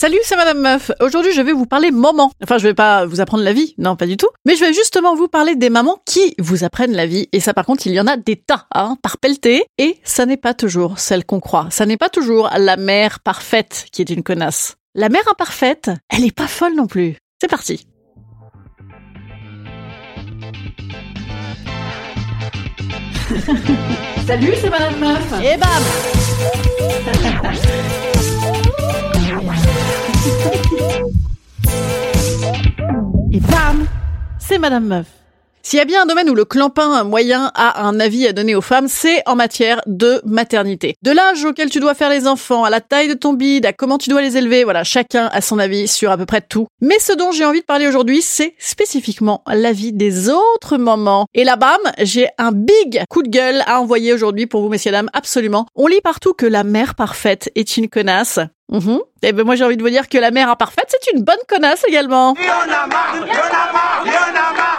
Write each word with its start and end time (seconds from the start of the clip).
Salut, 0.00 0.16
c'est 0.22 0.36
Madame 0.36 0.60
Meuf. 0.60 0.90
Aujourd'hui, 1.00 1.32
je 1.34 1.42
vais 1.42 1.52
vous 1.52 1.66
parler 1.66 1.90
maman. 1.90 2.32
Enfin, 2.42 2.56
je 2.56 2.66
vais 2.66 2.72
pas 2.72 3.04
vous 3.04 3.20
apprendre 3.20 3.44
la 3.44 3.52
vie, 3.52 3.74
non, 3.76 3.96
pas 3.96 4.06
du 4.06 4.16
tout. 4.16 4.30
Mais 4.46 4.56
je 4.56 4.64
vais 4.64 4.72
justement 4.72 5.14
vous 5.14 5.28
parler 5.28 5.56
des 5.56 5.68
mamans 5.68 6.00
qui 6.06 6.34
vous 6.38 6.64
apprennent 6.64 6.94
la 6.94 7.04
vie. 7.04 7.28
Et 7.32 7.40
ça, 7.40 7.52
par 7.52 7.66
contre, 7.66 7.86
il 7.86 7.92
y 7.92 8.00
en 8.00 8.06
a 8.06 8.16
des 8.16 8.36
tas, 8.36 8.66
hein, 8.74 8.96
par 9.02 9.18
pelleté. 9.18 9.66
Et 9.76 9.98
ça 10.02 10.24
n'est 10.24 10.38
pas 10.38 10.54
toujours 10.54 10.98
celle 10.98 11.26
qu'on 11.26 11.38
croit. 11.38 11.66
Ça 11.70 11.84
n'est 11.84 11.98
pas 11.98 12.08
toujours 12.08 12.48
la 12.56 12.78
mère 12.78 13.20
parfaite 13.20 13.88
qui 13.92 14.00
est 14.00 14.08
une 14.08 14.22
connasse. 14.22 14.76
La 14.94 15.10
mère 15.10 15.28
imparfaite, 15.30 15.90
elle 16.08 16.24
est 16.24 16.34
pas 16.34 16.48
folle 16.48 16.76
non 16.76 16.86
plus. 16.86 17.18
C'est 17.38 17.50
parti. 17.50 17.86
Salut, 24.26 24.54
c'est 24.62 24.70
Madame 24.70 24.98
Meuf. 24.98 25.34
Et 25.44 25.58
bam 25.58 26.19
C'est 34.50 34.58
Madame 34.58 34.88
Meuf. 34.88 35.19
S'il 35.62 35.78
y 35.78 35.82
a 35.82 35.84
bien 35.84 36.02
un 36.02 36.06
domaine 36.06 36.30
où 36.30 36.34
le 36.34 36.46
clampin 36.46 37.04
moyen 37.04 37.52
a 37.54 37.82
un 37.82 38.00
avis 38.00 38.26
à 38.26 38.32
donner 38.32 38.54
aux 38.54 38.62
femmes, 38.62 38.88
c'est 38.88 39.22
en 39.26 39.36
matière 39.36 39.82
de 39.86 40.22
maternité. 40.24 40.96
De 41.02 41.10
l'âge 41.10 41.44
auquel 41.44 41.68
tu 41.68 41.80
dois 41.80 41.94
faire 41.94 42.08
les 42.08 42.26
enfants, 42.26 42.64
à 42.64 42.70
la 42.70 42.80
taille 42.80 43.08
de 43.08 43.14
ton 43.14 43.34
bide, 43.34 43.66
à 43.66 43.72
comment 43.72 43.98
tu 43.98 44.08
dois 44.08 44.22
les 44.22 44.38
élever, 44.38 44.64
voilà, 44.64 44.84
chacun 44.84 45.28
a 45.32 45.40
son 45.42 45.58
avis 45.58 45.86
sur 45.86 46.10
à 46.10 46.16
peu 46.16 46.24
près 46.24 46.40
tout. 46.40 46.66
Mais 46.80 46.98
ce 46.98 47.12
dont 47.12 47.30
j'ai 47.30 47.44
envie 47.44 47.60
de 47.60 47.66
parler 47.66 47.86
aujourd'hui, 47.86 48.22
c'est 48.22 48.54
spécifiquement 48.58 49.42
l'avis 49.46 49.92
des 49.92 50.30
autres 50.30 50.78
mamans. 50.78 51.26
Et 51.34 51.44
là, 51.44 51.56
bam, 51.56 51.78
j'ai 51.98 52.28
un 52.38 52.52
big 52.52 53.02
coup 53.10 53.22
de 53.22 53.28
gueule 53.28 53.62
à 53.66 53.80
envoyer 53.80 54.14
aujourd'hui 54.14 54.46
pour 54.46 54.62
vous, 54.62 54.70
messieurs, 54.70 54.92
dames, 54.92 55.10
absolument. 55.12 55.66
On 55.74 55.86
lit 55.86 56.00
partout 56.00 56.32
que 56.32 56.46
la 56.46 56.64
mère 56.64 56.94
parfaite 56.94 57.50
est 57.54 57.76
une 57.76 57.88
connasse. 57.88 58.38
Mhm. 58.70 59.00
Et 59.22 59.32
ben 59.32 59.44
moi 59.44 59.56
j'ai 59.56 59.64
envie 59.64 59.76
de 59.76 59.82
vous 59.82 59.90
dire 59.90 60.08
que 60.08 60.16
la 60.16 60.30
mère 60.30 60.48
imparfaite 60.48 60.86
c'est 60.88 61.12
une 61.12 61.24
bonne 61.24 61.36
connasse 61.48 61.84
également. 61.88 62.34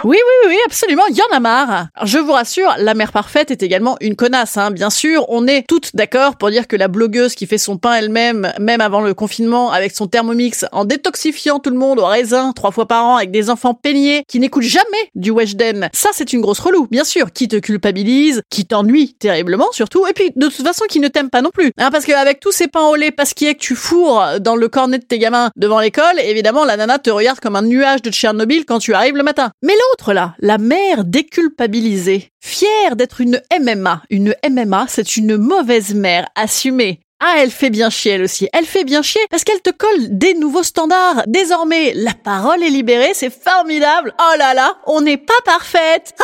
Oui, 0.04 0.16
oui, 0.16 0.48
oui, 0.48 0.58
absolument, 0.66 1.04
il 1.10 1.16
y 1.16 1.22
en 1.22 1.36
a 1.36 1.38
marre. 1.38 1.86
Je 2.02 2.18
vous 2.18 2.32
rassure, 2.32 2.74
la 2.78 2.94
mère 2.94 3.12
parfaite 3.12 3.52
est 3.52 3.62
également 3.62 3.96
une 4.00 4.16
connasse, 4.16 4.56
hein. 4.56 4.72
bien 4.72 4.90
sûr. 4.90 5.24
On 5.28 5.46
est 5.46 5.64
toutes 5.68 5.94
d'accord 5.94 6.36
pour 6.36 6.50
dire 6.50 6.66
que 6.66 6.74
la 6.74 6.88
blogueuse 6.88 7.36
qui 7.36 7.46
fait 7.46 7.56
son 7.56 7.76
pain 7.76 7.94
elle-même, 7.94 8.52
même 8.58 8.80
avant 8.80 9.00
le 9.00 9.14
confinement, 9.14 9.70
avec 9.70 9.94
son 9.94 10.08
thermomix, 10.08 10.64
en 10.72 10.84
détoxifiant 10.84 11.60
tout 11.60 11.70
le 11.70 11.76
monde 11.76 12.00
au 12.00 12.06
raisin 12.06 12.50
trois 12.50 12.72
fois 12.72 12.88
par 12.88 13.04
an, 13.04 13.16
avec 13.16 13.30
des 13.30 13.48
enfants 13.48 13.74
peignés 13.74 14.24
qui 14.26 14.40
n'écoutent 14.40 14.64
jamais 14.64 14.82
du 15.14 15.30
Weshden, 15.30 15.88
ça 15.92 16.08
c'est 16.12 16.32
une 16.32 16.40
grosse 16.40 16.58
relou, 16.58 16.88
bien 16.90 17.04
sûr, 17.04 17.32
qui 17.32 17.46
te 17.46 17.56
culpabilise, 17.56 18.42
qui 18.50 18.66
t'ennuie 18.66 19.14
terriblement 19.14 19.70
surtout, 19.70 20.08
et 20.08 20.14
puis 20.14 20.32
de 20.34 20.48
toute 20.48 20.66
façon 20.66 20.84
qui 20.88 20.98
ne 20.98 21.06
t'aime 21.06 21.30
pas 21.30 21.42
non 21.42 21.50
plus. 21.50 21.70
Hein, 21.78 21.90
parce 21.92 22.06
qu'avec 22.06 22.40
tous 22.40 22.50
ces 22.50 22.66
pains 22.66 22.86
au 22.86 22.96
lait 22.96 23.12
parce 23.12 23.34
qu'il 23.34 23.46
est 23.46 23.54
que 23.54 23.60
tu 23.60 23.76
fourres 23.76 24.40
dans 24.40 24.56
le 24.56 24.68
cornet 24.68 24.98
de 24.98 25.04
tes 25.04 25.20
gamins 25.20 25.50
devant 25.54 25.78
l'école, 25.78 26.18
évidemment 26.18 26.64
la 26.64 26.76
nana 26.76 26.98
te 26.98 27.10
regarde 27.10 27.38
comme 27.38 27.54
un 27.54 27.62
nuage 27.62 28.02
de 28.02 28.10
Tchernobyl 28.10 28.64
quand 28.64 28.80
tu 28.80 28.94
arrives 28.94 29.16
le 29.16 29.22
matin. 29.22 29.52
Mais 29.62 29.74
là, 30.12 30.34
la 30.40 30.58
mère 30.58 31.04
déculpabilisée, 31.04 32.30
fière 32.40 32.96
d'être 32.96 33.20
une 33.20 33.40
MMA. 33.60 34.02
Une 34.10 34.34
MMA, 34.48 34.86
c'est 34.88 35.16
une 35.16 35.36
mauvaise 35.36 35.94
mère 35.94 36.26
assumée. 36.34 37.00
Ah, 37.24 37.36
elle 37.38 37.52
fait 37.52 37.70
bien 37.70 37.88
chier, 37.88 38.12
elle 38.12 38.24
aussi. 38.24 38.48
Elle 38.52 38.64
fait 38.64 38.82
bien 38.82 39.00
chier 39.00 39.20
parce 39.30 39.44
qu'elle 39.44 39.62
te 39.62 39.70
colle 39.70 40.18
des 40.18 40.34
nouveaux 40.34 40.64
standards. 40.64 41.22
Désormais, 41.28 41.92
la 41.94 42.14
parole 42.14 42.64
est 42.64 42.68
libérée, 42.68 43.12
c'est 43.14 43.32
formidable. 43.32 44.12
Oh 44.18 44.36
là 44.38 44.54
là, 44.54 44.74
on 44.88 45.02
n'est 45.02 45.18
pas 45.18 45.32
parfaite. 45.44 46.14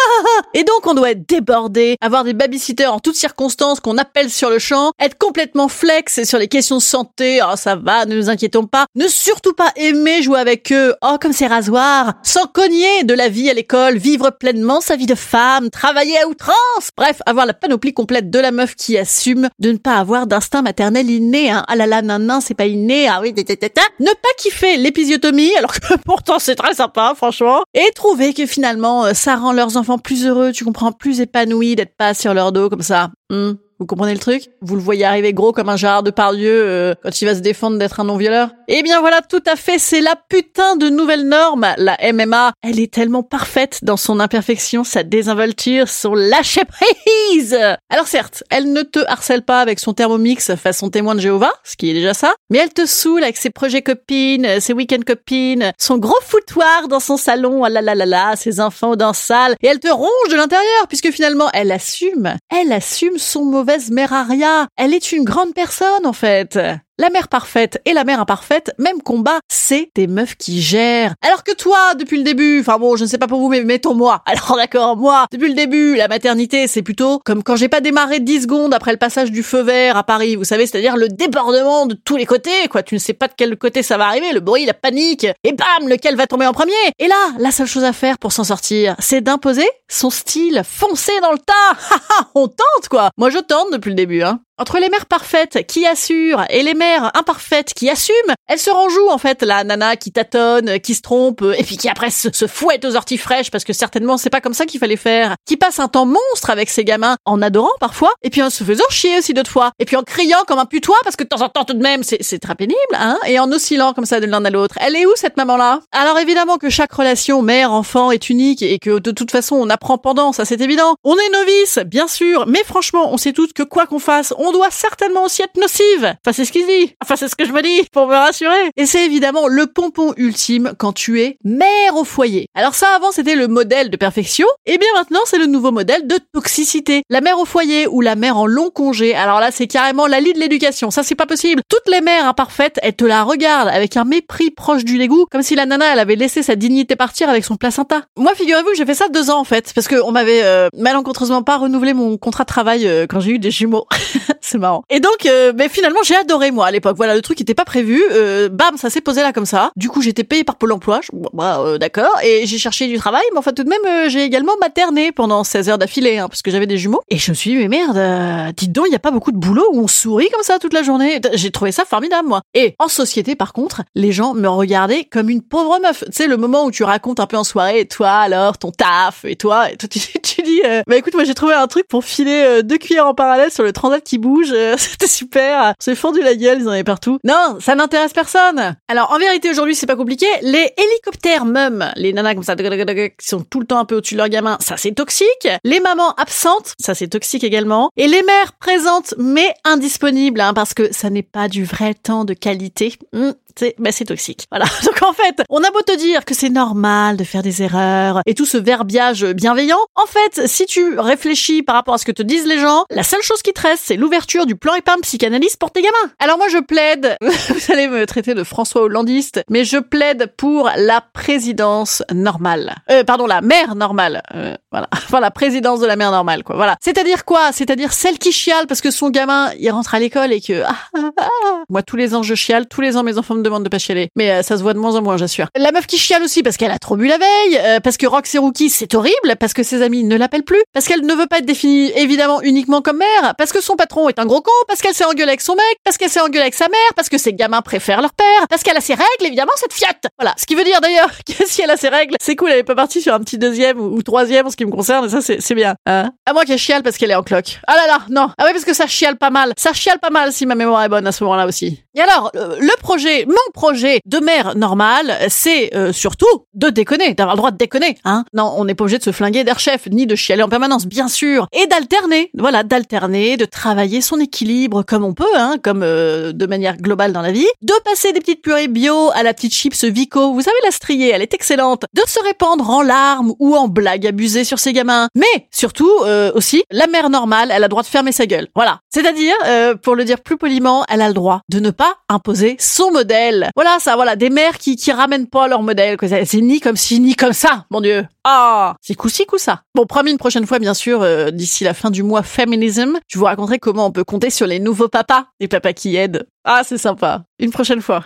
Et 0.55 0.65
donc, 0.65 0.89
on 0.89 0.95
doit 0.95 1.13
être 1.13 1.25
débordé, 1.29 1.95
avoir 2.01 2.25
des 2.25 2.33
babysitters 2.33 2.93
en 2.93 2.99
toutes 2.99 3.15
circonstances 3.15 3.79
qu'on 3.79 3.97
appelle 3.97 4.29
sur 4.29 4.51
le 4.51 4.59
champ, 4.59 4.91
être 4.99 5.17
complètement 5.17 5.69
flex 5.69 6.25
sur 6.25 6.37
les 6.41 6.49
questions 6.49 6.79
de 6.79 6.83
santé. 6.83 7.39
Oh, 7.45 7.55
ça 7.55 7.77
va, 7.77 8.05
ne 8.05 8.17
nous 8.17 8.29
inquiétons 8.29 8.67
pas. 8.67 8.87
Ne 8.97 9.07
surtout 9.07 9.53
pas 9.53 9.71
aimer 9.77 10.23
jouer 10.23 10.41
avec 10.41 10.73
eux. 10.73 10.97
Oh, 11.05 11.15
comme 11.21 11.33
c'est 11.33 11.47
rasoir. 11.47 12.15
Sans 12.25 12.47
cogner 12.47 13.05
de 13.05 13.15
la 13.15 13.29
vie 13.29 13.49
à 13.49 13.55
l'école, 13.55 13.99
vivre 13.99 14.31
pleinement 14.31 14.81
sa 14.81 14.97
vie 14.97 15.07
de 15.07 15.15
femme, 15.15 15.71
travailler 15.71 16.21
à 16.21 16.27
outrance. 16.27 16.89
Bref, 16.97 17.23
avoir 17.25 17.47
la 17.47 17.55
panoplie 17.55 17.95
complète 17.95 18.31
de 18.31 18.39
la 18.41 18.51
meuf 18.51 18.75
qui 18.75 18.99
assume 18.99 19.49
de 19.61 19.71
ne 19.71 19.79
pas 19.79 19.95
avoir 19.95 20.27
d'instinct 20.27 20.63
maternel 20.63 20.88
inné, 20.95 21.51
hein. 21.51 21.65
Ah 21.69 21.77
là 21.77 21.87
là, 21.87 22.03
nan, 22.03 22.25
nan, 22.25 22.41
c'est 22.41 22.55
pas 22.55 22.67
inné, 22.67 23.09
ah 23.09 23.21
oui. 23.21 23.33
Ne 23.33 24.13
pas 24.13 24.29
kiffer 24.39 24.77
l'épisiotomie, 24.77 25.55
alors 25.57 25.73
que 25.73 25.97
pourtant 26.05 26.39
c'est 26.39 26.57
très 26.57 26.75
sympa, 26.75 27.15
franchement. 27.17 27.63
Et 27.75 27.91
trouver 27.95 28.35
que 28.35 28.47
finalement, 28.47 29.07
euh, 29.07 29.15
ça 29.15 29.37
rend 29.37 29.53
leurs 29.53 29.77
enfants 29.77 29.99
plus 29.99 30.27
heureux, 30.27 30.53
tu 30.53 30.65
comprends, 30.65 30.93
plus 30.93 31.21
épanouis 31.21 31.77
d'être 31.77 31.97
pas 31.97 32.15
sur 32.15 32.35
leur 32.35 32.53
dos 32.53 32.69
comme 32.69 32.83
ça. 32.83 33.11
Hmm. 33.31 33.53
Vous 33.81 33.87
comprenez 33.87 34.13
le 34.13 34.19
truc? 34.19 34.49
Vous 34.61 34.75
le 34.75 34.83
voyez 34.83 35.05
arriver 35.05 35.33
gros 35.33 35.53
comme 35.53 35.69
un 35.69 35.77
Gérard 35.77 36.03
de 36.03 36.11
Pardieu 36.11 36.51
euh, 36.51 36.95
quand 37.01 37.23
il 37.23 37.27
va 37.27 37.37
se 37.37 37.39
défendre 37.39 37.79
d'être 37.79 38.01
un 38.01 38.05
non-violeur 38.05 38.51
Eh 38.67 38.83
bien 38.83 38.99
voilà, 39.01 39.21
tout 39.21 39.43
à 39.47 39.55
fait, 39.55 39.79
c'est 39.79 40.01
la 40.01 40.17
putain 40.17 40.75
de 40.75 40.89
nouvelle 40.89 41.29
norme. 41.29 41.65
La 41.77 41.97
MMA, 42.13 42.55
elle 42.63 42.81
est 42.81 42.93
tellement 42.93 43.23
parfaite 43.23 43.79
dans 43.83 43.97
son 43.97 44.19
imperfection, 44.19 44.83
sa 44.83 45.05
désinvolture, 45.05 45.89
son 45.89 46.17
lâcher 46.17 46.63
prise. 46.65 47.57
Alors 47.89 48.09
certes, 48.09 48.43
elle 48.51 48.73
ne 48.73 48.83
te 48.83 48.99
harcèle 49.07 49.43
pas 49.43 49.61
avec 49.61 49.79
son 49.79 49.93
thermomix 49.93 50.57
façon 50.57 50.91
témoin 50.91 51.15
de 51.15 51.21
Jéhovah, 51.21 51.53
ce 51.63 51.77
qui 51.77 51.89
est 51.91 51.95
déjà 51.95 52.15
ça, 52.15 52.35
mais 52.51 52.59
elle 52.59 52.73
te 52.73 52.85
saoule 52.85 53.23
avec 53.23 53.37
ses 53.37 53.51
projets 53.51 53.83
copines, 53.83 54.59
ses 54.59 54.73
week-end 54.73 55.03
copines, 55.07 55.73
son 55.79 55.99
gros 55.99 56.19
foutoir 56.23 56.89
dans 56.89 56.99
son 56.99 57.17
salon, 57.17 57.63
ah 57.63 57.69
là 57.69 57.81
là 57.81 57.95
là 57.95 58.07
là, 58.07 58.35
ses 58.35 58.59
enfants 58.59 58.97
dans 58.97 59.13
salle, 59.13 59.55
et 59.63 59.69
elle 59.69 59.79
te 59.79 59.89
ronge 59.89 60.31
de 60.33 60.37
l'intérieur 60.37 60.89
puisque 60.89 61.13
finalement 61.13 61.49
elle 61.55 61.71
assume, 61.71 62.35
elle 62.51 62.73
assume 62.73 63.19
son 63.19 63.45
mauvais 63.45 63.68
mauvaise 63.69 63.91
mère 63.91 64.15
Aria. 64.15 64.67
Elle 64.77 64.95
est 64.95 65.13
une 65.13 65.25
grande 65.25 65.53
personne, 65.53 66.07
en 66.07 66.15
fait. 66.15 66.59
La 67.01 67.11
mère 67.11 67.29
parfaite 67.29 67.81
et 67.85 67.93
la 67.93 68.03
mère 68.03 68.19
imparfaite, 68.19 68.73
même 68.77 69.03
combat, 69.03 69.39
c'est 69.49 69.89
des 69.95 70.09
meufs 70.09 70.35
qui 70.35 70.61
gèrent. 70.61 71.15
Alors 71.23 71.45
que 71.45 71.55
toi, 71.55 71.95
depuis 71.95 72.17
le 72.17 72.25
début, 72.25 72.59
enfin 72.59 72.77
bon, 72.77 72.97
je 72.97 73.05
ne 73.05 73.09
sais 73.09 73.19
pas 73.19 73.29
pour 73.29 73.39
vous, 73.39 73.49
mais 73.49 73.63
mettons 73.63 73.95
moi. 73.95 74.21
Alors 74.27 74.57
d'accord, 74.57 74.97
moi, 74.97 75.27
depuis 75.31 75.47
le 75.47 75.55
début, 75.55 75.95
la 75.95 76.09
maternité, 76.09 76.67
c'est 76.67 76.83
plutôt 76.83 77.21
comme 77.25 77.45
quand 77.45 77.55
j'ai 77.55 77.69
pas 77.69 77.81
démarré 77.81 78.19
10 78.19 78.43
secondes 78.43 78.75
après 78.75 78.91
le 78.91 78.99
passage 78.99 79.31
du 79.31 79.45
feu 79.45 79.63
vert 79.63 79.97
à 79.97 80.03
Paris, 80.03 80.35
vous 80.35 80.43
savez, 80.43 80.67
c'est-à-dire 80.67 80.97
le 80.97 81.09
débordement 81.09 81.87
de 81.87 81.95
tous 81.95 82.17
les 82.17 82.27
côtés, 82.27 82.67
quoi. 82.69 82.83
Tu 82.83 82.97
ne 82.97 82.99
sais 82.99 83.13
pas 83.13 83.29
de 83.29 83.35
quel 83.37 83.57
côté 83.57 83.85
ça 83.85 83.97
va 83.97 84.09
arriver, 84.09 84.33
le 84.33 84.41
bruit, 84.41 84.67
la 84.67 84.75
panique, 84.75 85.25
et 85.45 85.53
bam, 85.53 85.89
lequel 85.89 86.17
va 86.17 86.27
tomber 86.27 86.47
en 86.47 86.53
premier. 86.53 86.73
Et 86.99 87.07
là, 87.07 87.31
la 87.39 87.53
seule 87.53 87.69
chose 87.69 87.85
à 87.85 87.93
faire 87.93 88.19
pour 88.19 88.33
s'en 88.33 88.43
sortir, 88.43 88.97
c'est 88.99 89.21
d'imposer 89.21 89.69
son 89.89 90.11
style, 90.11 90.63
foncer 90.69 91.13
dans 91.23 91.31
le 91.31 91.39
tas. 91.39 91.95
On 92.35 92.49
tente, 92.49 92.89
quoi. 92.91 93.11
Moi, 93.17 93.31
je 93.31 93.39
tente 93.39 93.71
depuis 93.71 93.91
le 93.91 93.95
début, 93.95 94.23
hein. 94.23 94.41
Entre 94.61 94.81
les 94.81 94.89
mères 94.89 95.07
parfaites 95.07 95.65
qui 95.69 95.87
assurent 95.87 96.45
et 96.51 96.65
les 96.65 96.75
mères 96.75 97.13
imparfaites 97.15 97.73
qui 97.75 97.89
assument, 97.89 98.35
elle 98.49 98.59
se 98.59 98.71
renjoue 98.71 99.09
en 99.09 99.19
fait 99.19 99.45
la 99.45 99.63
nana 99.63 99.95
qui 99.95 100.11
tâtonne, 100.11 100.81
qui 100.81 100.97
se 100.97 101.03
trompe 101.03 101.45
et 101.57 101.63
puis 101.63 101.77
qui 101.77 101.89
après 101.89 102.11
se, 102.11 102.29
fouette 102.49 102.85
aux 102.85 102.97
orties 102.97 103.19
fraîches 103.19 103.53
parce 103.53 103.63
que 103.63 103.73
certainement 103.73 104.17
c'est 104.17 104.31
pas 104.31 104.41
comme 104.41 104.55
ça 104.55 104.67
qu'il 104.67 104.81
fallait 104.81 104.97
faire, 104.97 105.37
qui 105.47 105.57
passe 105.57 105.79
un 105.79 105.87
temps 105.87 106.07
monstre 106.07 106.51
avec 106.51 106.71
ses 106.71 106.83
gamins 106.83 107.17
en 107.25 107.41
adorant 107.41 107.71
parfois 107.79 108.11
et 108.25 108.31
puis 108.31 108.43
en 108.43 108.51
se 108.51 108.65
faisant 108.65 108.83
chier 108.91 109.19
aussi 109.19 109.33
d'autres 109.33 109.51
fois 109.51 109.71
et 109.79 109.85
puis 109.85 109.95
en 109.95 110.03
criant 110.03 110.43
comme 110.49 110.59
un 110.59 110.67
putois 110.67 110.99
parce 111.05 111.15
que 111.15 111.23
de 111.23 111.29
temps 111.29 111.43
en 111.43 111.49
temps 111.49 111.65
tout 111.65 111.75
de 111.75 111.83
même 111.83 112.03
c'est 112.03 112.39
très 112.41 112.57
pénible 112.57 112.77
hein 112.95 113.17
et 113.29 113.39
en 113.39 113.53
oscillant 113.53 113.93
comme 113.93 114.07
ça 114.07 114.19
de 114.19 114.27
l'un 114.27 114.45
à 114.45 114.51
l'autre. 114.51 114.75
Elle 114.81 114.97
est 114.97 115.07
où 115.07 115.13
cette 115.15 115.37
maman 115.37 115.57
là 115.57 115.81
Alors 115.93 116.19
évidemment 116.19 116.57
que 116.57 116.69
chaque 116.69 116.93
relation 116.93 117.43
mère-enfant 117.43 118.11
est 118.11 118.29
unique 118.29 118.63
et 118.63 118.81
que 118.81 118.99
de 118.99 119.13
toute 119.13 119.31
façon 119.31 119.55
on 119.55 119.71
apprend 119.71 119.99
pendant, 119.99 120.33
ça 120.33 120.45
c'est 120.45 120.61
évident. 120.61 120.97
On 121.05 121.15
est 121.15 121.31
novice, 121.33 121.79
bien 121.87 122.09
sûr, 122.09 122.47
mais 122.49 122.65
franchement 122.65 123.13
on 123.13 123.19
sait 123.19 123.33
toutes 123.33 123.53
que 123.53 123.63
quoi 123.63 123.87
qu'on 123.87 124.01
fasse, 124.01 124.35
on 124.49 124.53
doit 124.53 124.71
certainement 124.71 125.25
aussi 125.25 125.43
être 125.43 125.59
nocive. 125.61 126.15
Enfin, 126.25 126.33
c'est 126.33 126.45
ce 126.47 126.53
qu'il 126.53 126.67
dit. 126.67 126.95
Enfin, 127.03 127.17
c'est 127.17 127.29
ce 127.29 127.37
que 127.37 127.45
je 127.45 127.53
me 127.53 127.61
dis 127.61 127.87
pour 127.93 128.07
me 128.07 128.15
rassurer. 128.15 128.71
Et 128.77 128.87
c'est 128.87 129.05
évidemment 129.05 129.47
le 129.47 129.67
pompon 129.67 130.15
ultime 130.17 130.73
quand 130.79 130.95
tu 130.95 131.21
es 131.21 131.37
mère 131.45 131.97
au 131.97 132.05
foyer. 132.05 132.47
Alors 132.55 132.75
ça, 132.75 132.87
avant, 132.97 133.13
c'était 133.13 133.35
le 133.35 133.47
modèle 133.47 133.91
de 133.91 133.97
perfection. 133.97 134.47
Et 134.65 134.79
bien 134.79 134.89
maintenant, 134.95 135.21
c'est 135.27 135.39
le 135.39 135.47
nouveau 135.47 135.71
modèle 135.71 136.07
de 136.07 136.19
toxicité. 136.33 137.03
La 137.11 137.21
mère 137.21 137.39
au 137.39 137.45
foyer 137.45 137.87
ou 137.89 138.01
la 138.01 138.17
mère 138.17 138.39
en 138.39 138.47
long 138.47 138.71
congé. 138.71 139.15
Alors 139.15 139.41
là, 139.41 139.51
c'est 139.51 139.67
carrément 139.67 140.07
la 140.07 140.21
lie 140.21 140.33
de 140.33 140.39
l'éducation. 140.39 140.91
Ça, 140.91 141.03
c'est 141.03 141.15
pas 141.15 141.27
possible. 141.27 141.61
Toutes 141.69 141.89
les 141.93 142.01
mères 142.01 142.27
imparfaites, 142.27 142.79
elles 142.83 142.97
te 142.97 143.05
la 143.05 143.25
regardent 143.25 143.69
avec 143.69 143.99
un 143.99 144.05
mépris 144.05 144.51
proche 144.51 144.85
du 144.85 144.97
dégoût, 144.97 145.27
comme 145.31 145.43
si 145.43 145.57
la 145.57 145.67
nana, 145.67 145.93
elle 145.93 145.99
avait 145.99 146.17
laissé 146.17 146.43
sa 146.43 146.57
dignité 146.57 146.97
partir 146.97 147.29
avec 147.29 147.45
son 147.45 147.57
placenta. 147.57 148.05
Moi, 148.17 148.35
figurez-vous 148.35 148.71
que 148.71 148.77
j'ai 148.77 148.87
fait 148.87 148.95
ça 148.95 149.09
deux 149.09 149.31
ans 149.31 149.41
en 149.41 149.45
fait, 149.45 149.73
parce 149.75 149.89
qu'on 149.89 150.11
m'avait 150.11 150.43
euh, 150.43 150.69
malencontreusement 150.75 151.43
pas 151.43 151.59
renouvelé 151.59 151.93
mon 151.93 152.17
contrat 152.17 152.45
de 152.45 152.49
travail 152.49 152.87
euh, 152.87 153.07
quand 153.07 153.21
j'ai 153.21 153.33
eu 153.33 153.39
des 153.39 153.51
jumeaux. 153.51 153.87
c'est 154.43 154.59
marrant. 154.59 154.83
Et 154.91 155.01
donc, 155.01 155.27
euh, 155.27 155.53
mais 155.57 155.69
finalement, 155.69 156.01
j'ai 156.05 156.17
adoré 156.17 156.51
moi 156.51 156.67
à 156.67 156.71
l'époque. 156.71 156.97
Voilà, 156.97 157.15
le 157.15 157.23
truc 157.23 157.41
était 157.41 157.55
pas 157.55 157.65
prévu. 157.65 158.03
Euh, 158.13 158.49
bam, 158.49 158.77
ça 158.77 158.91
s'est 158.91 159.01
posé 159.01 159.23
là 159.23 159.33
comme 159.33 159.47
ça. 159.47 159.71
Du 159.77 159.89
coup, 159.89 160.03
j'étais 160.03 160.25
payée 160.25 160.45
par 160.45 160.57
Pôle 160.57 160.73
Emploi. 160.73 161.01
Je, 161.03 161.11
bah, 161.33 161.61
euh, 161.61 161.79
d'accord. 161.79 162.19
Et 162.23 162.47
j'ai 162.47 162.59
cherché 162.59 162.87
du 162.87 162.99
travail, 162.99 163.23
mais 163.33 163.39
enfin 163.39 163.53
tout 163.53 163.65
de 163.65 163.69
même, 163.69 163.79
euh, 163.87 164.09
j'ai 164.09 164.23
également 164.23 164.53
materné 164.61 165.13
pendant 165.13 165.45
16 165.45 165.69
heures 165.69 165.79
d'affilée, 165.79 166.19
hein, 166.19 166.29
parce 166.29 166.43
que 166.43 166.51
j'avais 166.51 166.67
des 166.67 166.79
jumeaux. 166.79 167.01
Et 167.09 167.19
je 167.19 167.31
me 167.31 167.35
suis 167.35 167.51
dit, 167.51 167.57
mais 167.57 167.69
merde, 167.69 167.97
euh, 167.97 168.53
dites 168.57 168.73
donc, 168.73 168.87
il 168.89 168.93
y 168.93 168.97
a 168.97 169.01
pas 169.01 169.11
beaucoup 169.11 169.33
de 169.33 169.37
boulot 169.37 169.67
où 169.73 169.81
on 169.81 169.89
sourit 169.89 170.29
comme 170.31 170.43
ça 170.43 170.59
toute 170.59 170.73
la 170.73 170.83
journée. 170.83 171.21
J'ai 171.35 171.51
trouvé 171.51 171.73
ça 171.73 171.85
formidable, 171.85 172.29
moi. 172.29 172.43
Et 172.55 172.75
en 172.79 172.89
société, 172.89 173.37
par 173.37 173.53
contre, 173.53 173.83
les 173.95 174.13
gens 174.13 174.35
me 174.35 174.49
regardaient 174.49 175.05
comme 175.05 175.31
une 175.31 175.43
pauvre 175.43 175.79
meuf. 175.81 176.05
Tu 176.07 176.13
sais, 176.13 176.27
le 176.27 176.37
moment 176.37 176.65
où 176.65 176.71
tu 176.71 176.85
racontes 176.85 177.21
un 177.21 177.27
peu 177.27 177.37
en 177.37 177.45
soirée, 177.45 177.87
toi 177.87 178.11
alors, 178.11 178.59
ton 178.59 178.71
taf, 178.71 179.25
et 179.25 179.37
toi, 179.37 179.71
et 179.71 179.77
toi 179.77 179.89
tu, 180.23 180.43
dis, 180.43 180.61
euh, 180.65 180.83
bah 180.87 180.97
écoute, 180.97 181.15
moi 181.15 181.25
j'ai 181.25 181.35
trouvé 181.35 181.55
un 181.55 181.67
truc 181.67 181.87
pour 181.89 182.05
filer 182.05 182.63
deux 182.63 182.79
cuillères 182.79 183.07
en 183.07 183.15
parallèle 183.15 183.51
sur 183.51 183.65
le 183.65 183.73
transat 183.73 184.03
qui 184.03 184.19
bouge. 184.19 184.28
Euh, 184.53 184.77
C'était 184.79 185.07
super. 185.07 185.75
C'est 185.79 185.95
fendu 185.95 186.21
la 186.23 186.35
gueule, 186.35 186.59
ils 186.61 186.69
en 186.69 186.73
avaient 186.73 186.85
partout. 186.85 187.19
Non, 187.25 187.59
ça 187.61 187.75
n'intéresse 187.75 188.13
personne. 188.13 188.77
Alors 188.89 189.13
en 189.13 189.19
vérité, 189.19 189.51
aujourd'hui, 189.51 189.75
c'est 189.75 189.87
pas 189.87 189.97
compliqué. 189.97 190.27
Les 190.43 190.73
hélicoptères 190.77 191.45
mums, 191.45 191.91
les 191.97 192.13
nanas 192.13 192.35
comme 192.35 192.43
ça, 192.43 192.57
qui 192.57 193.27
sont 193.27 193.43
tout 193.43 193.61
le 193.61 193.67
temps 193.67 193.79
un 193.79 193.85
peu 193.85 193.97
au-dessus 193.97 194.15
de 194.15 194.19
leur 194.19 194.29
gamin, 194.29 194.57
ça 194.61 194.77
c'est 194.77 194.93
toxique. 194.93 195.49
Les 195.65 195.81
mamans 195.81 196.15
absentes, 196.15 196.75
ça 196.79 196.95
c'est 196.95 197.09
toxique 197.09 197.45
également. 197.45 197.91
Et 197.97 198.07
les 198.07 198.23
mères 198.23 198.53
présentes 198.59 199.15
mais 199.19 199.55
indisponibles, 199.65 200.41
hein, 200.41 200.55
parce 200.55 200.75
que 200.75 200.93
ça 200.93 201.11
n'est 201.11 201.23
pas 201.23 201.49
du 201.49 201.65
vrai 201.65 201.95
temps 201.95 202.25
de 202.25 202.35
qualité. 202.35 202.95
Hmm, 203.13 203.33
c'est 203.59 203.75
bah, 203.79 203.93
c'est 203.93 204.05
toxique. 204.05 204.47
Voilà. 204.51 204.67
Donc 204.85 205.03
en 205.03 205.13
fait, 205.13 205.43
on 205.51 205.63
a 205.63 205.71
beau 205.71 205.83
te 205.83 205.97
dire 205.97 206.25
que 206.25 206.35
c'est 206.35 206.51
normal 206.51 207.17
de 207.17 207.25
faire 207.25 207.43
des 207.43 207.63
erreurs 207.63 208.21
et 208.27 208.35
tout 208.35 208.47
ce 208.47 208.57
verbiage 208.57 209.25
bienveillant, 209.25 209.79
en 209.95 210.07
fait, 210.07 210.47
si 210.47 210.67
tu 210.67 210.99
réfléchis 210.99 211.63
par 211.63 211.75
rapport 211.75 211.95
à 211.95 211.99
ce 211.99 212.05
que 212.05 212.13
te 212.13 212.23
disent 212.23 212.47
les 212.47 212.59
gens, 212.59 212.85
la 212.91 213.03
seule 213.03 213.23
chose 213.23 213.43
qui 213.43 213.53
te 213.53 213.61
reste, 213.61 213.83
c'est 213.87 213.97
l'ouverture 213.97 214.47
du 214.47 214.55
plan 214.55 214.75
épargne 214.75 215.01
psychanalyse 215.01 215.57
pour 215.57 215.71
tes 215.71 215.83
gamins. 215.83 216.13
Alors 216.19 216.39
moi, 216.39 216.49
je 216.49 216.59
plaide, 216.59 217.17
vous 217.21 217.73
allez 217.73 217.89
me 217.89 218.07
traiter 218.07 218.35
de 218.35 218.45
François 218.45 218.83
Hollandiste, 218.83 219.43
mais 219.51 219.65
je 219.65 219.79
plaide 219.79 220.33
pour 220.37 220.71
la 220.77 221.01
présidence 221.01 222.03
normale. 222.13 222.77
Euh, 222.91 223.05
pardon, 223.05 223.27
la 223.27 223.41
mère 223.41 223.75
normale. 223.75 224.23
Euh, 224.35 224.57
voilà. 224.71 224.89
Enfin, 225.09 225.21
la 225.21 225.31
présidence 225.31 225.81
de 225.81 225.87
la 225.87 225.97
mère 225.97 226.11
normale, 226.11 226.45
quoi. 226.45 226.57
Voilà. 226.57 226.77
C'est-à-dire 226.83 227.25
quoi? 227.25 227.51
C'est-à-dire 227.53 227.95
celle 227.95 228.19
qui 228.19 228.31
chiale 228.31 228.67
parce 228.67 228.83
que 228.83 228.91
son 228.91 229.09
gamin, 229.09 229.51
il 229.59 229.71
rentre 229.71 229.95
à 229.95 229.99
l'école 229.99 230.35
et 230.35 230.43
que... 230.43 230.63
ah, 230.65 230.77
ah, 230.95 231.11
ah. 231.19 231.63
Moi, 231.71 231.83
tous 231.83 231.97
les 231.97 232.15
ans, 232.15 232.23
je 232.23 232.35
chiale. 232.35 232.69
Tous 232.69 232.83
les 232.83 232.99
ans, 232.99 233.03
mes 233.03 233.17
enfants 233.17 233.35
me 233.35 233.43
demandent 233.49 233.65
de 233.65 233.69
pas 233.69 233.79
chialer. 233.79 234.09
Mais 234.17 234.31
euh, 234.31 234.43
ça 234.43 234.57
se 234.57 234.63
voit 234.63 234.75
de 234.75 234.79
moins 234.79 234.95
en 234.95 235.03
moins, 235.03 235.17
j'assure. 235.17 235.49
La 235.57 235.73
meuf 235.73 235.87
qui 235.87 235.99
chiale 235.99 236.23
aussi 236.23 236.43
parce 236.43 236.57
qu'elle 236.57 236.71
a 236.71 236.79
trop 236.79 236.97
bu 236.97 237.07
la 237.07 237.19
veille, 237.19 237.59
euh, 237.59 237.81
parce 237.81 237.97
que 237.97 238.07
Rox 238.07 238.35
et 238.35 238.39
Rookie, 238.39 238.71
c'est 238.71 238.95
horrible, 238.95 239.37
parce 239.39 239.53
que 239.53 239.63
ses 239.63 239.83
amis 239.83 240.05
ne 240.05 240.17
l'appellent 240.17 240.45
plus, 240.45 240.63
parce 240.73 240.87
qu'elle 240.87 241.05
ne 241.05 241.15
veut 241.15 241.27
pas 241.27 241.39
être 241.39 241.47
définie 241.47 241.93
évidemment 241.97 242.41
uniquement 242.43 242.83
comme 242.83 242.99
mère, 242.99 243.35
parce 243.37 243.53
que 243.53 243.61
son 243.61 243.77
patron 243.77 244.09
est 244.09 244.19
un 244.19 244.27
gros 244.27 244.41
con, 244.41 244.53
parce 244.67 244.81
qu'elle 244.81 244.95
s'est 244.95 245.05
engueulée 245.05 245.31
avec 245.31 245.41
son 245.41 245.55
mec, 245.55 245.79
parce 245.85 245.97
qu'elle 245.97 246.11
s'est 246.11 246.21
engueulée 246.21 246.41
avec 246.41 246.55
sa 246.55 246.69
mère, 246.69 246.95
parce 246.97 247.09
que 247.09 247.19
ses 247.19 247.33
gamins 247.33 247.63
préfèrent 247.63 248.01
leur 248.01 248.15
père, 248.15 248.47
parce 248.49 248.63
qu'elle 248.63 248.77
a 248.77 248.81
ses 248.81 248.95
règles, 248.95 249.25
évidemment, 249.25 249.53
cette 249.57 249.73
fiatte. 249.73 250.05
Voilà. 250.19 250.35
Ce 250.39 250.47
qui 250.47 250.55
veut 250.55 250.65
dire 250.65 250.81
d'ailleurs 250.81 251.11
que 251.27 251.47
si 251.47 251.63
elle 251.63 251.71
a 251.71 251.77
ses 251.77 251.89
règles, 251.89 252.17
c'est 252.21 252.37
cool, 252.37 252.51
elle 252.51 252.59
est 252.59 252.65
pas 252.65 252.75
partie 252.75 253.01
sur 253.01 253.15
un 253.15 253.21
petit 253.21 253.39
deuxième 253.39 253.81
ou, 253.81 254.03
troisième 254.03 254.47
en 254.47 254.51
ce 254.51 254.57
qui 254.57 254.65
me 254.65 254.71
concerne, 254.71 255.07
et 255.07 255.09
ça 255.09 255.21
c'est 255.21 255.55
bien. 255.55 255.75
Hein 255.87 256.11
à 256.27 256.33
moi 256.33 256.45
qu'elle 256.45 256.59
chiale 256.59 256.83
parce 256.83 256.99
qu'elle 256.99 257.11
est 257.11 257.15
en 257.15 257.23
cloque. 257.23 257.59
Ah 257.67 257.75
là 257.75 257.87
là, 257.87 257.99
non. 258.11 258.31
Ah 258.39 258.45
ouais, 258.45 258.53
parce 258.53 258.65
que 258.65 258.75
ça 258.75 258.87
chiale 258.87 259.17
pas 259.17 259.31
mal. 259.31 259.53
Ça 259.57 259.73
chiale 259.73 259.99
pas 259.99 260.11
mal 260.11 260.33
si 260.33 260.47
ma 260.47 260.55
mémoire 260.55 260.83
est 260.83 260.89
bonne 260.89 261.07
à 261.07 261.13
ce 261.13 261.25
moment-là 261.25 261.47
aussi. 261.47 261.83
Et 261.95 262.01
alors, 262.01 262.31
euh, 262.37 262.57
le 262.61 262.81
projet, 262.81 263.25
mon 263.47 263.53
projet 263.53 264.01
de 264.05 264.19
mère 264.19 264.57
normale, 264.57 265.17
c'est 265.29 265.75
euh, 265.75 265.93
surtout 265.93 266.27
de 266.55 266.69
déconner, 266.69 267.15
d'avoir 267.15 267.37
le 267.37 267.39
droit 267.39 267.51
de 267.51 267.57
déconner. 267.57 267.97
Hein 268.05 268.25
non, 268.33 268.53
on 268.57 268.65
n'est 268.65 268.75
pas 268.75 268.85
obligé 268.85 268.99
de 268.99 269.05
se 269.05 269.13
flinguer 269.13 269.45
d'air 269.45 269.59
chef, 269.59 269.87
ni 269.87 270.07
de 270.07 270.15
chialer 270.15 270.43
en 270.43 270.49
permanence, 270.49 270.87
bien 270.87 271.09
sûr. 271.09 271.47
Et 271.53 271.67
d'alterner, 271.67 272.31
voilà, 272.37 272.63
d'alterner, 272.63 273.37
de 273.37 273.45
travailler 273.45 274.01
son 274.01 274.19
équilibre 274.21 274.83
comme 274.83 275.05
on 275.05 275.15
peut, 275.15 275.25
hein, 275.37 275.57
comme 275.63 275.83
euh, 275.83 276.33
de 276.33 276.47
manière 276.47 276.77
globale 276.77 277.13
dans 277.13 277.23
la 277.23 277.33
vie. 277.33 277.47
De 277.63 277.75
passer 277.85 278.13
des 278.13 278.21
petites 278.21 278.43
purées 278.43 278.69
bio 278.69 279.11
à 279.15 279.23
la 279.23 279.35
petite 279.35 279.55
chips 279.55 279.85
Vico. 279.85 280.33
Vous 280.33 280.43
savez, 280.43 280.57
la 280.65 280.71
striée, 280.71 281.11
elle 281.11 281.23
est 281.23 281.35
excellente. 281.35 281.85
De 281.95 282.03
se 282.07 282.23
répandre 282.25 282.69
en 282.71 282.83
larmes 282.83 283.35
ou 283.39 283.57
en 283.57 283.69
blagues 283.69 284.07
abusées 284.07 284.45
sur 284.45 284.59
ses 284.59 284.73
gamins. 284.73 285.09
Mais 285.15 285.49
surtout, 285.51 285.93
euh, 286.05 286.33
aussi, 286.35 286.63
la 286.71 286.87
mère 286.87 287.11
normale, 287.11 287.51
elle 287.51 287.63
a 287.63 287.67
le 287.67 287.71
droit 287.71 287.83
de 287.83 287.89
fermer 287.89 288.13
sa 288.13 288.27
gueule. 288.27 288.49
Voilà. 288.55 288.81
C'est-à-dire, 288.91 289.35
euh, 289.47 289.75
pour 289.75 289.95
le 289.95 290.05
dire 290.05 290.21
plus 290.21 290.37
poliment, 290.37 290.85
elle 290.89 291.03
a 291.03 291.09
le 291.09 291.15
droit 291.15 291.41
de 291.49 291.61
ne 291.61 291.71
pas 291.71 291.95
imposer 292.09 292.57
son 292.59 292.91
modèle. 292.91 293.18
Voilà, 293.55 293.79
ça, 293.81 293.97
voilà, 293.97 294.17
des 294.17 294.31
mères 294.31 294.59
qui, 294.59 294.77
qui 294.77 294.93
ramènent 294.93 295.27
pas 295.27 295.49
leur 295.49 295.63
modèle. 295.63 295.97
quoi. 295.97 296.09
C'est 296.09 296.41
ni 296.41 296.61
comme 296.61 296.77
ci, 296.77 297.01
ni 297.01 297.15
comme 297.15 297.33
ça, 297.33 297.65
mon 297.71 297.81
Dieu. 297.81 298.07
Ah, 298.25 298.75
c'est 298.81 298.95
coup-ci, 298.95 299.27
coup-ça. 299.27 299.63
Bon, 299.75 299.87
promis 299.87 300.11
une 300.11 300.19
prochaine 300.19 300.47
fois, 300.47 300.59
bien 300.59 300.75
sûr, 300.75 301.03
euh, 301.03 301.31
d'ici 301.31 301.65
la 301.65 301.75
fin 301.75 301.91
du 301.91 302.03
mois 302.03 302.23
Feminism, 302.23 302.99
je 303.09 303.19
vous 303.19 303.25
raconterai 303.25 303.59
comment 303.59 303.87
on 303.87 303.93
peut 303.93 304.05
compter 304.05 304.31
sur 304.31 304.47
les 304.47 304.59
nouveaux 304.59 304.89
papas, 304.89 305.27
les 305.41 305.49
papas 305.49 305.73
qui 305.73 305.97
aident. 305.97 306.27
Ah, 306.45 306.63
c'est 306.65 306.79
sympa. 306.79 307.23
Une 307.39 307.51
prochaine 307.51 307.81
fois. 307.81 308.05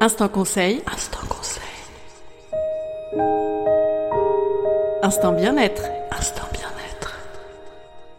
Instant 0.00 0.28
conseil. 0.28 0.82
Instant 0.92 1.26
conseil. 1.28 1.62
Instant 5.02 5.32
bien-être. 5.32 5.82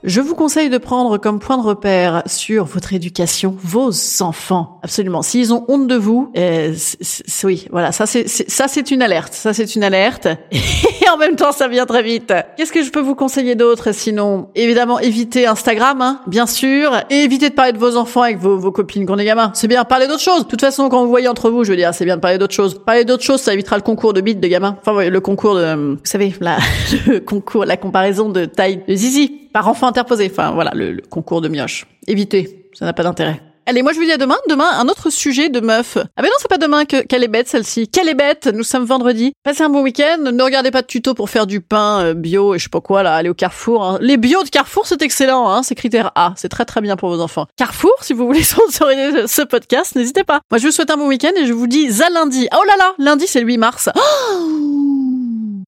Je 0.03 0.19
vous 0.19 0.33
conseille 0.33 0.69
de 0.71 0.80
prendre 0.80 1.19
comme 1.19 1.38
point 1.39 1.57
de 1.59 1.63
repère 1.63 2.24
sur 2.25 2.65
votre 2.65 2.94
éducation 2.94 3.56
vos 3.63 3.92
enfants. 4.21 4.80
Absolument. 4.81 5.21
S'ils 5.21 5.53
ont 5.53 5.63
honte 5.68 5.88
de 5.88 5.95
vous, 5.95 6.31
euh, 6.36 6.74
c'est- 6.75 6.98
c'est- 7.01 7.45
oui, 7.45 7.68
voilà, 7.71 7.92
ça 7.92 8.07
c'est 8.07 8.27
ça 8.27 8.68
c'est 8.68 8.89
une 8.89 9.03
alerte. 9.03 9.33
Ça 9.33 9.53
c'est 9.53 9.75
une 9.75 9.83
alerte. 9.83 10.27
Et 10.51 11.09
en 11.13 11.18
même 11.18 11.36
temps, 11.36 11.51
ça 11.51 11.68
vient 11.68 11.86
très 11.86 12.01
vite. 12.01 12.33
Qu'est-ce 12.57 12.71
que 12.71 12.81
je 12.83 12.89
peux 12.89 13.00
vous 13.00 13.13
conseiller 13.13 13.53
d'autre 13.53 13.92
sinon? 13.92 14.48
Évidemment, 14.56 15.00
évitez 15.00 15.45
Instagram, 15.45 16.01
hein, 16.01 16.21
bien 16.25 16.47
sûr, 16.47 16.92
et 17.12 17.21
évitez 17.24 17.49
de 17.49 17.54
parler 17.56 17.73
de 17.73 17.78
vos 17.78 17.95
enfants 17.95 18.21
avec 18.23 18.40
vos, 18.40 18.57
vos 18.57 18.71
copines 18.71 19.06
quand 19.06 19.16
on 19.16 19.18
est 19.19 19.26
gamin. 19.26 19.52
C'est 19.54 19.68
bien, 19.68 19.83
parler 19.85 20.07
d'autres 20.07 20.21
choses. 20.21 20.45
De 20.45 20.49
toute 20.49 20.61
façon, 20.61 20.90
quand 20.90 21.04
vous 21.04 21.09
voyez 21.09 21.28
entre 21.28 21.52
vous, 21.52 21.64
je 21.64 21.69
veux 21.69 21.78
dire, 21.78 21.94
c'est 21.94 22.06
bien 22.06 22.16
de 22.16 22.21
parler 22.21 22.40
d'autres 22.40 22.56
choses. 22.56 22.80
Parler 22.83 23.06
d'autres 23.06 23.23
choses, 23.23 23.42
ça 23.42 23.54
évitera 23.54 23.76
le 23.76 23.83
concours 23.83 24.14
de 24.14 24.21
bite 24.21 24.40
de 24.40 24.47
gamin. 24.47 24.78
Enfin, 24.83 25.07
le 25.09 25.19
concours 25.21 25.56
de, 25.56 25.76
vous 25.94 25.99
savez, 26.06 26.33
la, 26.42 26.57
le 27.07 27.19
concours, 27.19 27.66
la 27.66 27.78
comparaison 27.78 28.30
de 28.30 28.45
taille 28.45 28.83
de 28.87 28.95
zizi 28.95 29.37
par 29.54 29.68
enfant 29.68 29.88
interposé. 29.88 30.30
Enfin, 30.31 30.52
voilà, 30.52 30.72
le, 30.74 30.92
le 30.94 31.02
concours 31.02 31.42
de 31.42 31.48
mioche. 31.48 31.86
Évitez, 32.08 32.70
ça 32.74 32.86
n'a 32.86 32.94
pas 32.94 33.04
d'intérêt. 33.04 33.42
Allez, 33.68 33.84
moi 33.84 33.94
je 33.94 34.00
vous 34.00 34.06
dis 34.06 34.12
à 34.12 34.18
demain. 34.18 34.38
Demain, 34.50 34.68
un 34.74 34.88
autre 34.88 35.12
sujet 35.12 35.48
de 35.50 35.60
meuf. 35.60 35.96
Ah 36.18 36.22
ben 36.24 36.24
non, 36.28 36.34
c'est 36.40 36.48
pas 36.50 36.58
demain 36.58 36.84
que 36.84 37.04
qu'elle 37.04 37.24
est 37.24 37.28
bête 37.28 37.48
celle-ci. 37.48 37.88
Qu'elle 37.88 38.10
est 38.10 38.16
bête. 38.16 38.48
Nous 38.52 38.64
sommes 38.64 38.86
vendredi. 38.86 39.34
Passez 39.44 39.62
un 39.62 39.70
bon 39.70 39.84
week-end. 39.84 40.18
Ne 40.34 40.44
regardez 40.44 40.72
pas 40.72 40.81
de 40.81 40.88
tuto 40.88 41.14
pour 41.14 41.30
faire 41.30 41.46
du 41.46 41.62
pain 41.62 42.00
euh, 42.02 42.14
bio 42.16 42.56
et 42.56 42.58
je 42.58 42.64
sais 42.64 42.70
pas 42.70 42.81
quoi 42.81 43.04
là. 43.04 43.14
Allez 43.16 43.30
au 43.30 43.36
Carrefour. 43.36 43.86
hein. 43.86 43.98
Les 44.02 44.18
bio 44.18 44.42
de 44.44 44.50
Carrefour, 44.50 44.88
c'est 44.88 45.02
excellent. 45.04 45.48
Hein. 45.48 45.62
C'est 45.62 45.76
critère 45.76 46.12
A. 46.16 46.34
C'est 46.38 46.50
très 46.50 46.66
très 46.66 46.81
bien 46.81 46.96
pour 46.98 47.10
vos 47.10 47.22
enfants. 47.22 47.46
Carrefour, 47.56 47.94
si 48.02 48.14
vous 48.14 48.26
voulez 48.26 48.42
sponsoriser 48.44 49.28
ce 49.28 49.44
podcast, 49.44 49.96
n'hésitez 49.96 50.24
pas. 50.24 50.42
Moi, 50.50 50.58
je 50.58 50.66
vous 50.66 50.72
souhaite 50.72 50.90
un 50.90 50.98
bon 50.98 51.08
week-end 51.08 51.31
et 51.38 51.46
je 51.46 51.54
vous 51.54 51.68
dis 51.68 51.88
à 52.02 52.10
lundi. 52.10 52.48
Oh 52.54 52.64
là 52.68 52.74
là, 52.80 52.94
lundi 52.98 53.28
c'est 53.28 53.42
le 53.42 53.46
8 53.48 53.58
mars. 53.60 53.90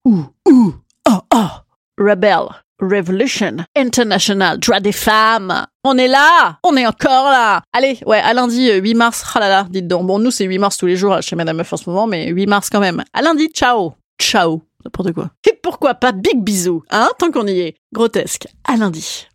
Oh 0.05 0.09
ouh 0.09 0.25
ouh 0.49 0.73
oh 1.07 1.19
oh. 1.33 1.47
Rebel. 1.97 2.39
Revolution 2.83 3.57
International, 3.75 4.59
droit 4.59 4.79
des 4.79 4.91
femmes. 4.91 5.65
On 5.83 5.97
est 5.97 6.07
là, 6.07 6.57
on 6.63 6.75
est 6.75 6.85
encore 6.85 7.25
là. 7.31 7.61
Allez, 7.73 7.99
ouais, 8.05 8.19
à 8.19 8.33
lundi 8.33 8.69
euh, 8.69 8.79
8 8.79 8.93
mars. 8.95 9.23
Ah 9.33 9.39
là 9.39 9.49
là, 9.49 9.65
dites 9.69 9.87
donc. 9.87 10.05
Bon, 10.05 10.19
nous 10.19 10.31
c'est 10.31 10.45
8 10.45 10.57
mars 10.59 10.77
tous 10.77 10.85
les 10.85 10.95
jours 10.95 11.21
chez 11.21 11.35
Madame 11.35 11.57
Meuf 11.57 11.73
en 11.73 11.77
ce 11.77 11.89
moment, 11.89 12.07
mais 12.07 12.29
8 12.29 12.47
mars 12.47 12.69
quand 12.69 12.79
même. 12.79 13.03
À 13.13 13.21
lundi, 13.21 13.49
ciao. 13.53 13.93
Ciao. 14.19 14.61
N'importe 14.85 15.13
quoi. 15.13 15.29
Et 15.49 15.57
pourquoi 15.61 15.93
pas 15.93 16.11
big 16.11 16.41
bisous, 16.41 16.83
hein, 16.91 17.09
tant 17.17 17.31
qu'on 17.31 17.47
y 17.47 17.59
est. 17.59 17.75
Grotesque. 17.93 18.47
À 18.67 18.75
lundi. 18.75 19.27